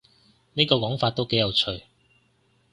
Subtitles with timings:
[0.53, 1.83] 呢個講法都幾有趣